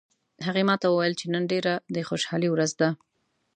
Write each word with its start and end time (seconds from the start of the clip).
هغې 0.45 0.63
ما 0.69 0.75
ته 0.81 0.87
وویل 0.89 1.13
چې 1.19 1.25
نن 1.33 1.43
ډیره 1.51 1.73
د 1.95 1.95
خوشحالي 2.09 2.49
ورځ 2.51 2.71
ده 2.81 2.89